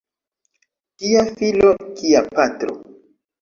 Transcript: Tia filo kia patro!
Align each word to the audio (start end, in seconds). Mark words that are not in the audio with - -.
Tia 1.03 1.25
filo 1.41 1.69
kia 2.01 2.25
patro! 2.39 2.75